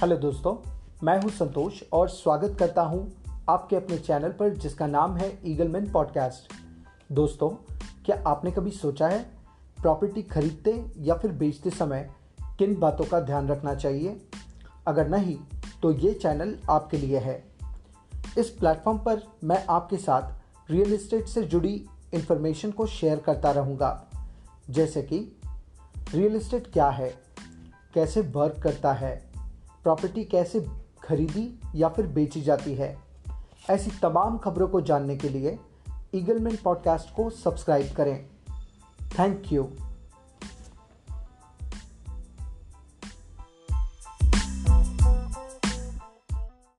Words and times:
Hello 0.00 0.16
दोस्तों, 0.16 0.68
मैं 1.02 1.22
हूँ 1.22 1.30
संतोष 1.30 1.82
और 1.92 2.08
स्वागत 2.08 2.56
करता 2.58 2.82
हूँ 2.82 3.12
आपके 3.48 3.76
अपने 3.76 3.98
चैनल 3.98 4.28
पर 4.28 4.50
जिसका 4.50 4.86
नाम 4.86 5.16
है 5.16 5.38
ईगलमैन 5.44 5.92
पॉडकास्ट। 5.92 6.52
दोस्तों, 7.12 7.48
क्या 8.04 8.22
आपने 8.26 8.50
कभी 8.50 8.70
सोचा 8.70 9.08
है 9.08 9.22
प्रॉपर्टी 9.82 10.22
खरीदते 10.22 10.84
या 10.98 11.14
फिर 11.14 11.32
बेचते 11.32 11.70
समय 11.70 12.10
किन 12.58 12.78
बातों 12.78 13.04
का 13.04 13.20
ध्यान 13.20 13.48
रखना 13.48 13.74
चाहिए? 13.74 14.22
अगर 14.86 15.08
नहीं 15.08 15.38
तो 15.82 15.92
ये 15.92 16.14
चैनल 16.14 16.58
आपके 16.70 16.98
लिए 16.98 17.18
है। 17.18 17.44
इस 18.38 18.50
प्लेटफॉर्म 18.50 18.98
पर 18.98 19.22
मैं 19.44 19.66
आपके 19.70 19.96
साथ 19.96 20.22
रियल 20.70 20.94
इस्टेट 20.94 21.26
से 21.26 21.42
जुड़ी 21.42 21.86
इन्फॉर्मेशन 22.14 22.70
को 22.70 22.86
शेयर 22.86 23.18
करता 23.18 23.50
रहूँगा। 23.50 24.06
जैसे 24.70 25.02
कि, 25.02 25.40
रियल 26.14 26.36
इस्टेट 26.36 26.72
क्या 26.72 26.88
है? 26.88 27.14
कैसे 27.94 28.20
वर्क 28.20 28.62
करता 28.62 28.92
है? 28.92 29.29
प्रॉपर्टी 29.82 30.24
कैसे 30.24 30.66
खरीदी 31.02 31.60
या 31.74 31.88
फिर 31.88 32.06
बेची 32.06 32.40
जाती 32.40 32.74
है? 32.74 32.98
ऐसी 33.70 33.90
तमाम 33.90 34.38
खबरों 34.38 34.68
को 34.68 34.80
जानने 34.80 35.16
के 35.16 35.28
लिए 35.28 35.58
ईगलमैन 36.14 36.58
पॉडकास्ट 36.64 37.14
को 37.14 37.30
सब्सक्राइब 37.30 37.94
करें। 37.96 38.26
Thank 39.18 39.52
you 39.52 39.70